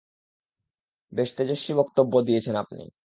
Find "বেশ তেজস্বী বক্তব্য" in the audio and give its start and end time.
1.13-2.13